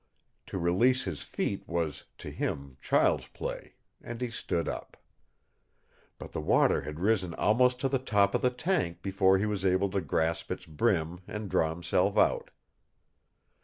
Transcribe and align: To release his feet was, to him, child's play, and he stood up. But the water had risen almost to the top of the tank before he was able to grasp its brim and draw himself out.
To 0.47 0.57
release 0.57 1.03
his 1.03 1.21
feet 1.21 1.67
was, 1.67 2.05
to 2.17 2.31
him, 2.31 2.77
child's 2.81 3.27
play, 3.27 3.75
and 4.01 4.19
he 4.19 4.31
stood 4.31 4.67
up. 4.67 4.97
But 6.17 6.31
the 6.31 6.41
water 6.41 6.81
had 6.81 6.99
risen 6.99 7.35
almost 7.35 7.77
to 7.81 7.87
the 7.87 7.99
top 7.99 8.33
of 8.33 8.41
the 8.41 8.49
tank 8.49 9.03
before 9.03 9.37
he 9.37 9.45
was 9.45 9.63
able 9.63 9.91
to 9.91 10.01
grasp 10.01 10.49
its 10.51 10.65
brim 10.65 11.19
and 11.27 11.51
draw 11.51 11.69
himself 11.69 12.17
out. 12.17 12.49